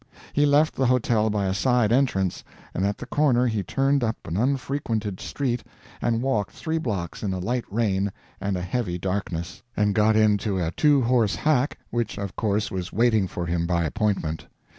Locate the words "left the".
0.47-0.87